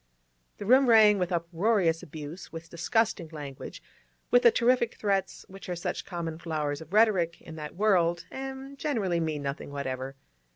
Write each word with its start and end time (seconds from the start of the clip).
The 0.57 0.65
room 0.65 0.87
rang 0.89 1.19
with 1.19 1.31
uproarious 1.31 2.01
abuse, 2.01 2.51
with 2.51 2.71
disgusting 2.71 3.27
language, 3.27 3.83
with 4.31 4.41
the 4.41 4.49
terrific 4.49 4.95
threats 4.95 5.45
which 5.47 5.69
are 5.69 5.75
such 5.75 6.05
common 6.05 6.39
flowers 6.39 6.81
of 6.81 6.91
rhetoric 6.91 7.39
in 7.39 7.55
that 7.57 7.75
world, 7.75 8.25
and 8.31 8.79
generally 8.79 9.19
mean 9.19 9.43
nothing 9.43 9.69
whatever. 9.69 10.15